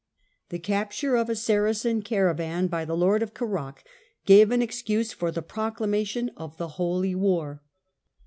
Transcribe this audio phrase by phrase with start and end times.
[0.49, 3.83] The capture of a Saracen caravan by the lord of Kerak
[4.25, 7.61] gave an excuse for the proclamation of tlie Holy War.